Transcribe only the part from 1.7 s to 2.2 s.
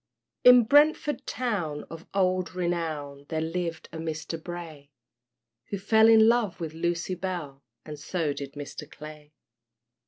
of